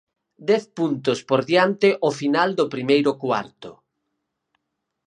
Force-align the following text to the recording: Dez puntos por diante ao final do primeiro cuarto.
Dez 0.49 0.63
puntos 0.77 1.19
por 1.29 1.41
diante 1.51 1.89
ao 2.03 2.11
final 2.19 2.49
do 2.59 2.65
primeiro 2.73 3.11
cuarto. 3.23 3.71